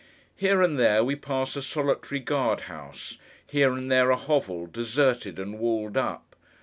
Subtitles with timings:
[0.35, 5.37] Here and there, we pass a solitary guard house; here and there a hovel, deserted,
[5.37, 6.35] and walled up.